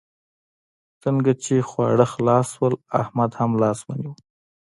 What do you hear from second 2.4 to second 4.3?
شول؛ احمد هم لاس ونيول.